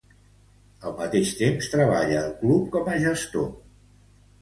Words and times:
Al 0.91 0.95
mateix 1.01 1.35
temps, 1.43 1.69
treballa 1.75 2.19
al 2.25 2.35
club 2.43 2.67
com 2.79 2.93
a 2.97 2.99
gestor. 3.09 3.51